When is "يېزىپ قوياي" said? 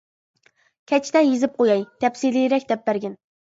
1.27-1.85